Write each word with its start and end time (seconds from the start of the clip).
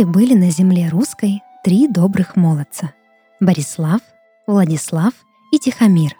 Жили-были 0.00 0.32
на 0.32 0.50
земле 0.50 0.88
русской 0.88 1.42
три 1.62 1.86
добрых 1.86 2.34
молодца– 2.34 2.94
Борислав, 3.40 4.00
Владислав 4.46 5.12
и 5.52 5.58
Тихомир. 5.58 6.16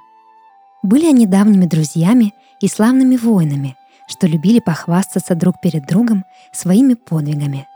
Были 0.82 1.06
они 1.06 1.24
давними 1.24 1.64
друзьями 1.64 2.34
и 2.60 2.68
славными 2.68 3.16
воинами, 3.16 3.78
что 4.06 4.26
любили 4.26 4.58
похвастаться 4.60 5.34
друг 5.34 5.62
перед 5.62 5.86
другом 5.86 6.26
своими 6.52 6.92
подвигами. 6.92 7.66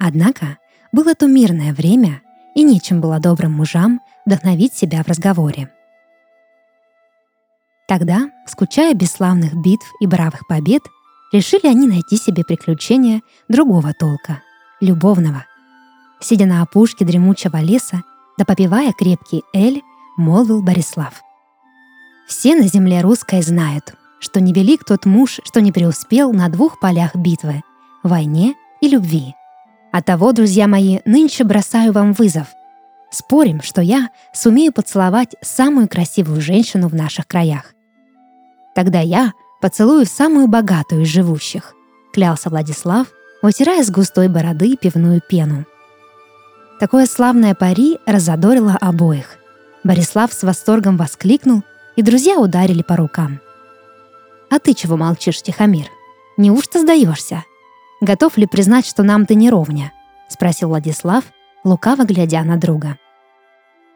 Однако 0.00 0.58
было 0.90 1.14
то 1.14 1.28
мирное 1.28 1.72
время, 1.72 2.20
и 2.56 2.64
нечем 2.64 3.00
было 3.00 3.20
добрым 3.20 3.52
мужам 3.52 4.00
вдохновить 4.26 4.74
себя 4.74 5.04
в 5.04 5.06
разговоре. 5.06 5.70
Тогда, 7.86 8.28
скучая 8.44 8.92
без 8.92 9.12
славных 9.12 9.54
битв 9.54 9.86
и 10.00 10.08
бравых 10.08 10.48
побед, 10.48 10.82
решили 11.32 11.68
они 11.68 11.86
найти 11.86 12.16
себе 12.16 12.42
приключения 12.42 13.20
другого 13.48 13.92
толка, 13.92 14.42
любовного. 14.80 15.44
Сидя 16.20 16.46
на 16.46 16.62
опушке 16.62 17.04
дремучего 17.04 17.58
леса, 17.58 18.02
да 18.36 18.44
попивая 18.44 18.92
крепкий 18.92 19.42
эль, 19.54 19.82
молвил 20.16 20.62
Борислав. 20.62 21.22
«Все 22.26 22.54
на 22.54 22.68
земле 22.68 23.00
русской 23.00 23.42
знают, 23.42 23.94
что 24.20 24.40
невелик 24.40 24.84
тот 24.84 25.06
муж, 25.06 25.40
что 25.44 25.60
не 25.60 25.72
преуспел 25.72 26.32
на 26.32 26.48
двух 26.48 26.80
полях 26.80 27.14
битвы— 27.16 27.62
войне 28.02 28.54
и 28.80 28.88
любви. 28.88 29.34
А 29.92 30.02
того, 30.02 30.32
друзья 30.32 30.66
мои, 30.66 30.98
нынче 31.04 31.44
бросаю 31.44 31.92
вам 31.92 32.12
вызов. 32.12 32.48
Спорим, 33.10 33.62
что 33.62 33.80
я 33.80 34.10
сумею 34.34 34.72
поцеловать 34.72 35.34
самую 35.40 35.88
красивую 35.88 36.42
женщину 36.42 36.88
в 36.88 36.94
наших 36.94 37.26
краях. 37.26 37.72
Тогда 38.74 39.00
я 39.00 39.32
поцелую 39.60 40.04
самую 40.06 40.46
богатую 40.46 41.02
из 41.02 41.08
живущих»,— 41.08 41.74
клялся 42.12 42.50
Владислав, 42.50 43.06
утирая 43.42 43.82
с 43.82 43.90
густой 43.90 44.28
бороды 44.28 44.76
пивную 44.76 45.20
пену. 45.20 45.66
Такое 46.80 47.06
славное 47.06 47.54
пари 47.54 47.98
разодорило 48.06 48.76
обоих. 48.80 49.38
Борислав 49.84 50.32
с 50.32 50.42
восторгом 50.42 50.96
воскликнул, 50.96 51.62
и 51.96 52.02
друзья 52.02 52.38
ударили 52.38 52.82
по 52.82 52.96
рукам. 52.96 53.40
«А 54.50 54.58
ты 54.58 54.74
чего 54.74 54.96
молчишь, 54.96 55.42
Тихомир? 55.42 55.88
Неужто 56.36 56.80
сдаешься? 56.80 57.44
Готов 58.00 58.36
ли 58.36 58.46
признать, 58.46 58.86
что 58.86 59.02
нам 59.02 59.26
ты 59.26 59.34
не 59.34 59.50
ровня?»— 59.50 59.92
спросил 60.28 60.68
Владислав, 60.68 61.24
лукаво 61.64 62.04
глядя 62.04 62.44
на 62.44 62.56
друга. 62.56 62.98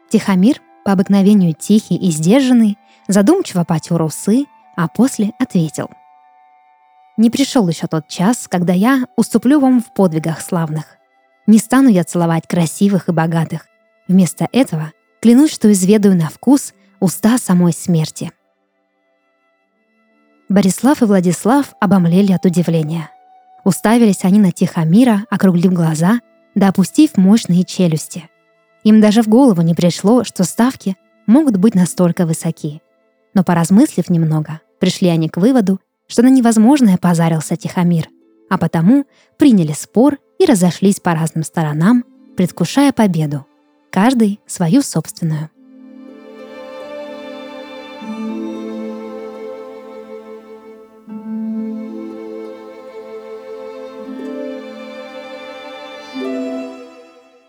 Тихомир, 0.09 0.61
по 0.83 0.91
обыкновению 0.91 1.53
тихий 1.53 1.95
и 1.95 2.11
сдержанный, 2.11 2.77
задумчиво 3.07 3.63
потер 3.63 4.01
усы, 4.01 4.45
а 4.75 4.87
после 4.87 5.31
ответил. 5.39 5.89
«Не 7.17 7.29
пришел 7.29 7.67
еще 7.67 7.87
тот 7.87 8.07
час, 8.07 8.47
когда 8.49 8.73
я 8.73 9.05
уступлю 9.15 9.59
вам 9.59 9.81
в 9.81 9.93
подвигах 9.93 10.41
славных. 10.41 10.97
Не 11.45 11.59
стану 11.59 11.89
я 11.89 12.03
целовать 12.03 12.47
красивых 12.47 13.09
и 13.09 13.11
богатых. 13.11 13.67
Вместо 14.07 14.47
этого 14.51 14.91
клянусь, 15.21 15.51
что 15.51 15.71
изведаю 15.71 16.15
на 16.17 16.29
вкус 16.29 16.73
уста 16.99 17.37
самой 17.37 17.73
смерти». 17.73 18.31
Борислав 20.49 21.01
и 21.01 21.05
Владислав 21.05 21.73
обомлели 21.79 22.31
от 22.31 22.45
удивления. 22.45 23.09
Уставились 23.63 24.23
они 24.23 24.39
на 24.39 24.51
Тихомира, 24.51 25.25
округлив 25.29 25.71
глаза, 25.71 26.19
да 26.53 26.67
опустив 26.67 27.17
мощные 27.17 27.63
челюсти. 27.63 28.29
Им 28.83 28.99
даже 28.99 29.23
в 29.23 29.27
голову 29.27 29.61
не 29.61 29.73
пришло, 29.73 30.23
что 30.23 30.43
ставки 30.43 30.97
могут 31.25 31.57
быть 31.57 31.75
настолько 31.75 32.25
высоки. 32.25 32.81
Но 33.33 33.43
поразмыслив 33.43 34.09
немного, 34.09 34.59
пришли 34.79 35.07
они 35.07 35.29
к 35.29 35.37
выводу, 35.37 35.79
что 36.13 36.21
на 36.21 36.27
невозможное 36.27 36.97
позарился 36.97 37.55
Тихомир, 37.55 38.07
а 38.47 38.59
потому 38.59 39.07
приняли 39.39 39.71
спор 39.71 40.19
и 40.37 40.45
разошлись 40.45 40.99
по 40.99 41.15
разным 41.15 41.43
сторонам, 41.43 42.05
предвкушая 42.37 42.91
победу, 42.91 43.47
каждый 43.89 44.39
свою 44.45 44.83
собственную. 44.83 45.49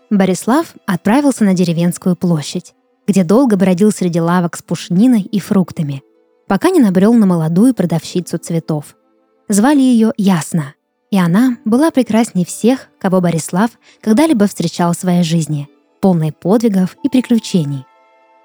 Борислав 0.09 0.73
отправился 0.87 1.43
на 1.43 1.53
деревенскую 1.53 2.15
площадь, 2.15 2.73
где 3.05 3.23
долго 3.23 3.57
бродил 3.57 3.91
среди 3.91 4.19
лавок 4.19 4.57
с 4.57 4.63
пушниной 4.63 5.21
и 5.21 5.39
фруктами, 5.39 6.01
пока 6.47 6.69
не 6.69 6.79
набрел 6.79 7.13
на 7.13 7.25
молодую 7.25 7.73
продавщицу 7.73 8.37
цветов. 8.37 8.95
Звали 9.47 9.81
ее 9.81 10.11
Ясна, 10.17 10.73
и 11.11 11.17
она 11.17 11.57
была 11.65 11.91
прекрасней 11.91 12.45
всех, 12.45 12.89
кого 12.99 13.21
Борислав 13.21 13.71
когда-либо 14.01 14.47
встречал 14.47 14.93
в 14.93 14.97
своей 14.97 15.23
жизни, 15.23 15.69
полной 16.01 16.31
подвигов 16.31 16.97
и 17.03 17.09
приключений. 17.09 17.85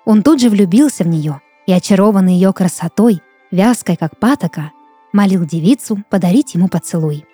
Он 0.05 0.23
тут 0.23 0.41
же 0.41 0.49
влюбился 0.51 1.05
в 1.05 1.09
нее 1.09 1.41
и, 1.67 1.73
очарованный 1.73 2.35
ее 2.35 2.53
красотой, 2.53 3.23
вязкой 3.51 3.97
как 3.97 4.19
патока, 4.19 4.73
молил 5.13 5.45
девицу 5.45 6.03
подарить 6.11 6.55
ему 6.55 6.69
поцелуй. 6.69 7.25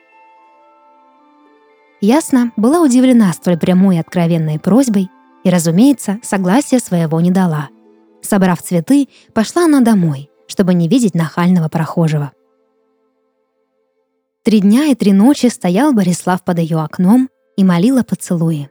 Ясно 2.00 2.52
была 2.56 2.80
удивлена 2.80 3.32
столь 3.32 3.58
прямой 3.58 3.96
и 3.96 3.98
откровенной 3.98 4.58
просьбой 4.58 5.10
и, 5.44 5.50
разумеется, 5.50 6.18
согласия 6.22 6.78
своего 6.78 7.20
не 7.20 7.30
дала. 7.30 7.68
Собрав 8.20 8.60
цветы, 8.62 9.08
пошла 9.32 9.64
она 9.64 9.80
домой, 9.80 10.28
чтобы 10.46 10.74
не 10.74 10.88
видеть 10.88 11.14
нахального 11.14 11.68
прохожего. 11.68 12.32
Три 14.42 14.60
дня 14.60 14.86
и 14.86 14.94
три 14.94 15.12
ночи 15.12 15.46
стоял 15.46 15.92
Борислав 15.92 16.44
под 16.44 16.60
ее 16.60 16.78
окном 16.78 17.28
и 17.56 17.64
молил 17.64 17.98
о 17.98 18.04
поцелуе. 18.04 18.70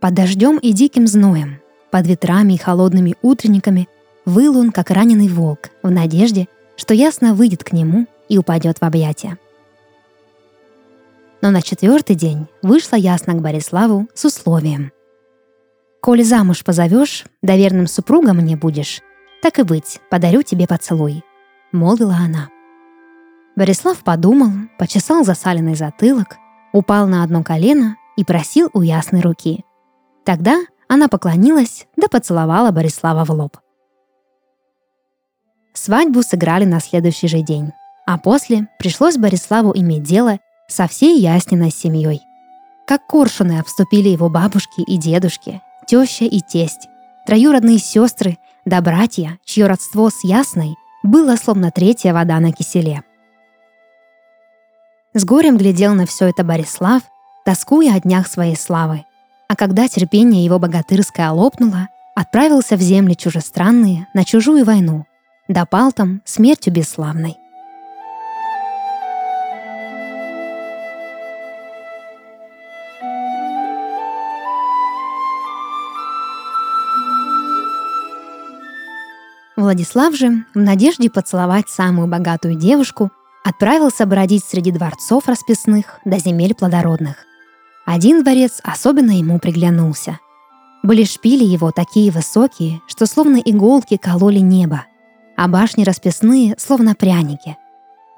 Под 0.00 0.14
дождем 0.14 0.58
и 0.58 0.72
диким 0.72 1.06
зноем, 1.06 1.60
под 1.92 2.06
ветрами 2.08 2.54
и 2.54 2.58
холодными 2.58 3.14
утренниками 3.22 3.88
выл 4.24 4.58
он, 4.58 4.72
как 4.72 4.90
раненый 4.90 5.28
волк, 5.28 5.70
в 5.82 5.90
надежде, 5.90 6.48
что 6.76 6.94
ясно 6.94 7.34
выйдет 7.34 7.62
к 7.62 7.72
нему 7.72 8.06
и 8.28 8.38
упадет 8.38 8.78
в 8.78 8.82
объятия. 8.82 9.38
Но 11.40 11.50
на 11.50 11.62
четвертый 11.62 12.16
день 12.16 12.46
вышла 12.62 12.96
ясно 12.96 13.34
к 13.34 13.40
Бориславу 13.40 14.08
с 14.14 14.24
условием. 14.24 14.90
«Коли 16.00 16.22
замуж 16.22 16.64
позовешь, 16.64 17.26
доверным 17.42 17.86
супругом 17.86 18.38
мне 18.38 18.56
будешь, 18.56 19.02
так 19.42 19.58
и 19.58 19.62
быть, 19.62 20.00
подарю 20.10 20.42
тебе 20.42 20.66
поцелуй»,— 20.66 21.22
молвила 21.72 22.14
она. 22.14 22.48
Борислав 23.56 23.98
подумал, 24.02 24.50
почесал 24.78 25.24
засаленный 25.24 25.74
затылок, 25.74 26.38
упал 26.72 27.06
на 27.06 27.22
одно 27.22 27.42
колено 27.42 27.96
и 28.16 28.24
просил 28.24 28.70
у 28.72 28.80
ясной 28.80 29.20
руки. 29.20 29.64
Тогда 30.24 30.60
она 30.88 31.08
поклонилась 31.08 31.86
да 31.96 32.08
поцеловала 32.08 32.70
Борислава 32.70 33.24
в 33.24 33.30
лоб. 33.30 33.58
Свадьбу 35.74 36.22
сыграли 36.22 36.64
на 36.64 36.80
следующий 36.80 37.28
же 37.28 37.42
день, 37.42 37.72
а 38.06 38.18
после 38.18 38.68
пришлось 38.78 39.16
Бориславу 39.16 39.72
иметь 39.74 40.02
дело 40.02 40.38
со 40.68 40.86
всей 40.86 41.18
Ясниной 41.18 41.70
семьей. 41.70 42.20
Как 42.86 43.06
коршуны 43.06 43.58
обступили 43.58 44.08
его 44.08 44.28
бабушки 44.28 44.80
и 44.80 44.96
дедушки, 44.96 45.62
теща 45.86 46.24
и 46.24 46.40
тесть, 46.40 46.88
троюродные 47.26 47.78
сестры, 47.78 48.38
да 48.64 48.80
братья, 48.80 49.38
чье 49.44 49.66
родство 49.66 50.08
с 50.08 50.22
Ясной 50.22 50.76
было 51.02 51.36
словно 51.36 51.70
третья 51.70 52.12
вода 52.12 52.38
на 52.38 52.52
киселе. 52.52 53.02
С 55.14 55.24
горем 55.24 55.58
глядел 55.58 55.94
на 55.94 56.06
все 56.06 56.28
это 56.28 56.44
Борислав, 56.44 57.02
тоскуя 57.44 57.94
о 57.94 58.00
днях 58.00 58.28
своей 58.28 58.56
славы. 58.56 59.04
А 59.48 59.56
когда 59.56 59.88
терпение 59.88 60.44
его 60.44 60.58
богатырское 60.58 61.30
лопнуло, 61.30 61.88
отправился 62.14 62.76
в 62.76 62.80
земли 62.80 63.14
чужестранные 63.14 64.06
на 64.14 64.24
чужую 64.24 64.64
войну, 64.64 65.06
допал 65.48 65.92
там 65.92 66.22
смертью 66.24 66.72
бесславной. 66.72 67.36
Владислав 79.72 80.14
же, 80.14 80.44
в 80.54 80.58
надежде 80.58 81.08
поцеловать 81.08 81.70
самую 81.70 82.06
богатую 82.06 82.56
девушку, 82.56 83.10
отправился 83.42 84.04
бродить 84.04 84.44
среди 84.44 84.70
дворцов 84.70 85.26
расписных 85.28 85.98
до 86.04 86.18
земель 86.18 86.54
плодородных. 86.54 87.16
Один 87.86 88.22
дворец 88.22 88.60
особенно 88.62 89.12
ему 89.12 89.38
приглянулся. 89.38 90.18
Были 90.82 91.04
шпили 91.04 91.42
его 91.42 91.70
такие 91.70 92.10
высокие, 92.10 92.82
что 92.86 93.06
словно 93.06 93.38
иголки 93.38 93.96
кололи 93.96 94.40
небо, 94.40 94.84
а 95.38 95.48
башни 95.48 95.84
расписные, 95.84 96.54
словно 96.58 96.94
пряники. 96.94 97.56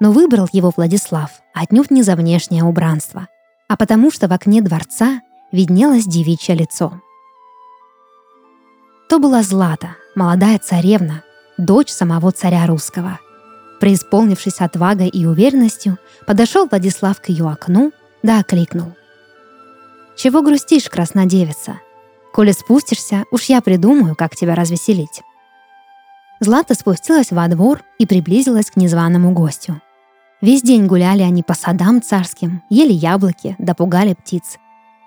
Но 0.01 0.11
выбрал 0.11 0.49
его 0.51 0.73
Владислав 0.75 1.31
отнюдь 1.53 1.89
не 1.89 2.03
за 2.03 2.17
внешнее 2.17 2.65
убранство, 2.65 3.29
а 3.69 3.77
потому 3.77 4.11
что 4.11 4.27
в 4.27 4.33
окне 4.33 4.61
дворца 4.61 5.21
виднелось 5.53 6.03
девичье 6.03 6.53
лицо. 6.53 6.99
То 9.07 9.19
была 9.19 9.41
Злата, 9.41 9.95
молодая 10.15 10.59
царевна, 10.59 11.23
дочь 11.57 11.89
самого 11.89 12.31
царя 12.31 12.65
русского. 12.67 13.19
Преисполнившись 13.79 14.61
отвагой 14.61 15.09
и 15.09 15.25
уверенностью, 15.25 15.97
подошел 16.25 16.67
Владислав 16.67 17.19
к 17.21 17.29
ее 17.29 17.49
окну, 17.49 17.91
да 18.23 18.39
окликнул. 18.39 18.93
чего 20.17 20.41
грустишь, 20.41 20.89
краснодевица? 20.89 21.79
Коли 22.33 22.51
спустишься, 22.51 23.25
уж 23.31 23.43
я 23.43 23.61
придумаю, 23.61 24.15
как 24.15 24.35
тебя 24.35 24.55
развеселить». 24.55 25.21
Злата 26.41 26.73
спустилась 26.73 27.31
во 27.31 27.47
двор 27.47 27.81
и 27.97 28.05
приблизилась 28.05 28.69
к 28.69 28.75
незваному 28.75 29.31
гостю. 29.31 29.81
Весь 30.41 30.61
день 30.61 30.85
гуляли 30.85 31.21
они 31.21 31.43
по 31.43 31.53
садам 31.53 32.01
царским, 32.01 32.61
ели 32.69 32.91
яблоки, 32.91 33.55
допугали 33.57 34.13
птиц. 34.13 34.57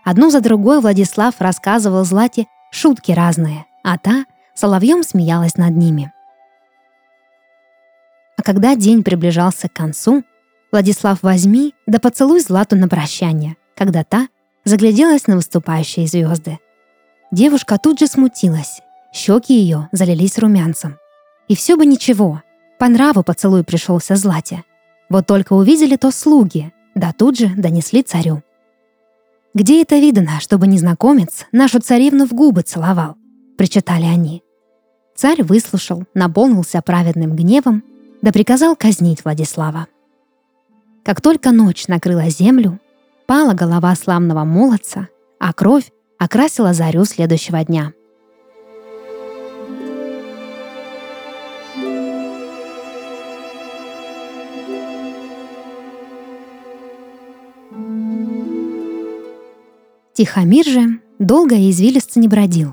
Одну 0.05 0.31
за 0.31 0.41
другой 0.41 0.81
Владислав 0.81 1.35
рассказывал 1.39 2.05
Злате 2.05 2.47
шутки 2.71 3.13
разные, 3.13 3.67
а 3.85 3.99
та 3.99 4.25
соловьем 4.55 5.03
смеялась 5.03 5.57
над 5.57 5.77
ними. 5.77 6.13
Когда 8.49 8.77
день 8.77 9.05
приближался 9.05 9.69
к 9.69 9.75
концу, 9.75 10.25
Владислав 10.73 11.23
возьми 11.23 11.75
да 11.87 11.99
поцелуй 11.99 12.41
Злату 12.41 12.77
на 12.77 12.89
прощание, 12.89 13.59
когда 13.77 14.05
та 14.05 14.29
загляделась 14.65 15.27
на 15.27 15.37
выступающие 15.37 16.07
звезды. 16.07 16.59
Девушка 17.31 17.77
тут 17.77 17.99
же 17.99 18.07
смутилась, 18.07 18.81
щеки 19.13 19.53
ее 19.53 19.91
залились 19.93 20.39
румянцем. 20.39 20.97
И 21.49 21.55
все 21.55 21.77
бы 21.77 21.85
ничего, 21.85 22.43
по 22.79 22.89
нраву 22.89 23.23
поцелуй 23.23 23.65
пришелся 23.65 24.17
Злате. 24.17 24.65
Вот 25.11 25.27
только 25.27 25.53
увидели 25.53 25.97
то 25.97 26.11
слуги, 26.11 26.73
да 26.95 27.13
тут 27.13 27.37
же 27.37 27.49
донесли 27.55 28.03
царю. 28.03 28.43
«Где 29.53 29.83
это 29.83 29.99
видно, 29.99 30.41
чтобы 30.41 30.69
незнакомец 30.69 31.45
нашу 31.53 31.81
царевну 31.81 32.25
в 32.27 32.33
губы 32.33 32.63
целовал?»— 32.63 33.19
причитали 33.59 34.07
они. 34.07 34.43
Царь 35.15 35.43
выслушал, 35.43 36.05
наполнился 36.15 36.81
праведным 36.81 37.37
гневом, 37.37 37.83
да 38.23 38.33
приказал 38.33 38.77
казнить 38.77 39.25
Владислава. 39.25 39.87
Как 41.05 41.21
только 41.21 41.53
ночь 41.53 41.89
накрыла 41.89 42.29
землю, 42.29 42.81
пала 43.27 43.55
голова 43.55 43.95
славного 43.95 44.45
молодца, 44.45 45.09
а 45.39 45.53
кровь 45.53 45.91
окрасила 46.19 46.75
зарю 46.75 47.05
следующего 47.05 47.65
дня. 47.65 47.93
Тихомир 60.15 60.65
же 60.67 61.01
долго 61.21 61.55
и 61.55 61.71
извилисто 61.71 62.19
не 62.19 62.27
бродил. 62.27 62.73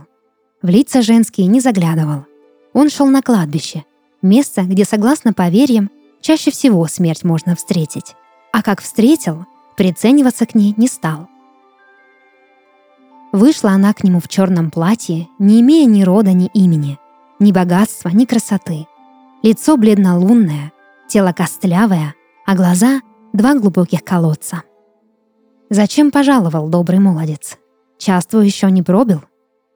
В 0.63 0.68
лица 0.68 1.03
женские 1.03 1.45
не 1.45 1.59
заглядывал. 1.59 2.25
Он 2.74 2.89
шел 2.89 3.06
на 3.06 3.21
кладбище, 3.21 3.86
место, 4.25 4.63
где, 4.63 4.83
согласно 4.83 5.31
поверьям, 5.31 5.89
чаще 6.19 6.51
всего 6.51 6.86
смерть 6.88 7.24
можно 7.24 7.56
встретить. 7.56 8.16
А 8.51 8.62
как 8.62 8.81
встретил, 8.81 9.45
прицениваться 9.77 10.45
к 10.45 10.56
ней 10.56 10.74
не 10.75 10.88
стал. 10.88 11.30
Вышла 13.31 13.72
она 13.72 13.94
к 13.94 14.04
нему 14.04 14.19
в 14.19 14.27
черном 14.27 14.72
платье, 14.72 15.27
не 15.39 15.62
имея 15.62 15.86
ни 15.86 16.04
рода, 16.04 16.33
ни 16.33 16.48
имени, 16.48 16.98
ни 17.39 17.51
богатства, 17.54 18.10
ни 18.10 18.25
красоты. 18.25 18.88
Лицо 19.44 19.77
бледно-лунное, 19.77 20.74
тело 21.07 21.31
костлявое, 21.31 22.16
а 22.45 22.56
глаза— 22.56 23.01
два 23.33 23.54
глубоких 23.56 24.04
колодца— 24.04 24.63
«Зачем 25.69 26.12
пожаловал 26.12 26.69
добрый 26.69 27.00
молодец? 27.00 27.57
Часто 27.98 28.39
еще 28.42 28.69
не 28.69 28.83
пробил?» 28.83 29.24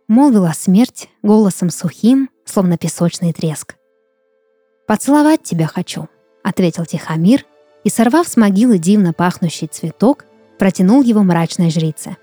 Молвила 0.07 0.51
смерть 0.55 1.09
голосом 1.23 1.71
сухим, 1.71 2.29
словно 2.45 2.77
песочный 2.77 3.33
треск. 3.33 3.75
«Поцеловать 4.89 5.43
тебя 5.43 5.67
хочу»,— 5.67 6.09
ответил 6.43 6.83
Тихомир 6.83 7.45
и, 7.83 7.89
сорвав 7.89 8.27
с 8.27 8.35
могилы 8.37 8.79
дивно 8.79 9.13
пахнущий 9.13 9.67
цветок, 9.67 10.25
протянул 10.57 11.03
его 11.03 11.21
мрачной 11.21 11.69
жрице. 11.69 12.17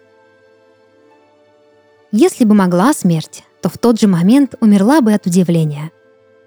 Если 2.10 2.44
бы 2.44 2.56
могла 2.56 2.92
смерть, 2.92 3.44
то 3.62 3.68
в 3.68 3.78
тот 3.78 4.00
же 4.00 4.08
момент 4.08 4.56
умерла 4.60 5.00
бы 5.00 5.12
от 5.12 5.26
удивления. 5.26 5.92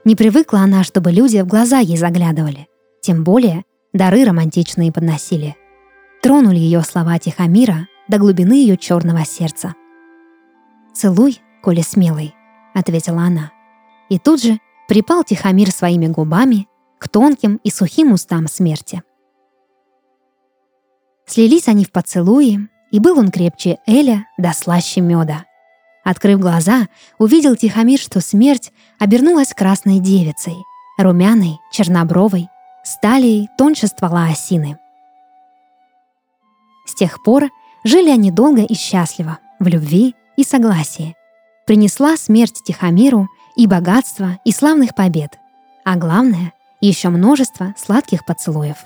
Не 0.03 0.17
привыкла 0.17 0.59
она, 0.59 0.83
чтобы 0.83 1.13
люди 1.13 1.39
в 1.39 1.47
глаза 1.47 1.79
ей 1.79 1.97
заглядывали, 1.97 2.67
тем 2.99 3.23
более 3.23 3.63
дары 3.93 4.25
романтичные 4.25 4.91
подносили— 4.91 5.55
Тронули 6.21 6.57
ее 6.57 6.81
слова 6.81 7.17
Тихомира 7.17 7.87
до 8.09 8.17
глубины 8.17 8.53
ее 8.53 8.75
черного 8.75 9.23
сердца. 9.23 9.73
«Целуй, 10.93 11.39
коли 11.63 11.81
смелый»,— 11.81 12.35
ответила 12.73 13.21
она. 13.21 13.51
И 14.09 14.19
тут 14.19 14.43
же 14.43 14.59
припал 14.89 15.23
Тихомир 15.23 15.71
своими 15.71 16.07
губами 16.07 16.67
к 16.97 17.07
тонким 17.07 17.61
и 17.63 17.71
сухим 17.71 18.11
устам 18.11 18.47
смерти. 18.47 19.01
Слились 21.25 21.69
они 21.69 21.85
в 21.85 21.91
поцелуи, 21.91 22.67
и 22.91 22.99
был 22.99 23.17
он 23.17 23.31
крепче 23.31 23.77
Эля 23.87 24.25
да 24.37 24.51
слаще 24.51 24.99
меда. 24.99 25.45
Открыв 26.03 26.41
глаза, 26.41 26.89
увидел 27.19 27.55
Тихомир, 27.55 27.99
что 27.99 28.19
смерть 28.19 28.73
обернулась 28.99 29.53
красной 29.53 29.99
девицей, 29.99 30.57
румяной, 30.97 31.59
чернобровой, 31.71 32.49
сталией 32.83 33.47
тоньше 33.57 33.87
ствола 33.87 34.25
осины— 34.25 34.77
с 36.89 36.95
тех 36.95 37.21
пор 37.21 37.51
жили 37.83 38.09
они 38.09 38.31
долго 38.31 38.63
и 38.63 38.73
счастливо, 38.73 39.37
в 39.59 39.67
любви 39.67 40.15
и 40.37 40.43
согласии. 40.43 41.15
Принесла 41.67 42.17
смерть 42.17 42.63
Тихомиру 42.65 43.27
и 43.59 43.67
богатство, 43.67 44.39
и 44.45 44.53
славных 44.53 44.95
побед, 44.95 45.37
а 45.83 45.97
главное— 45.97 46.53
еще 46.79 47.09
множество 47.09 47.75
сладких 47.77 48.23
поцелуев. 48.23 48.77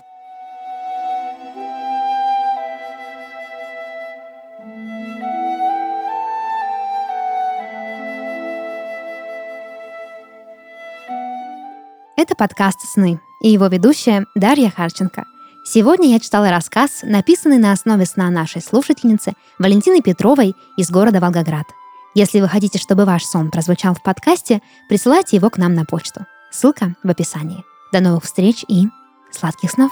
Это 12.18 12.34
подкаст 12.36 12.80
«Сны» 12.96 13.20
и 13.44 13.50
его 13.50 13.68
ведущая 13.68 14.26
Дарья 14.34 14.72
Харченко— 14.72 15.26
Сегодня 15.66 16.10
я 16.10 16.20
читала 16.20 16.50
рассказ, 16.50 17.04
написанный 17.04 17.58
на 17.58 17.72
основе 17.72 18.06
сна 18.06 18.30
нашей 18.30 18.62
слушательницы 18.62 19.32
Валентины 19.60 20.02
Петровой 20.02 20.56
из 20.76 20.92
города 20.92 21.22
Волгоград. 21.22 21.68
Если 22.16 22.42
вы 22.42 22.48
хотите, 22.48 22.78
чтобы 22.78 23.06
ваш 23.06 23.26
сон 23.26 23.50
прозвучал 23.50 23.96
в 23.96 24.04
подкасте, 24.04 24.62
присылайте 24.88 25.36
его 25.36 25.50
к 25.50 25.58
нам 25.58 25.74
на 25.74 25.84
почту. 25.84 26.26
Ссылка 26.52 26.96
в 27.04 27.10
описании. 27.10 27.64
До 27.92 28.02
новых 28.02 28.24
встреч 28.24 28.64
и 28.68 28.88
сладких 29.32 29.72
снов! 29.72 29.92